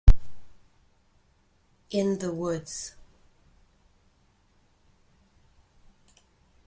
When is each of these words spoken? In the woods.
In 1.91 2.17
the 2.17 2.33
woods. 2.33 2.95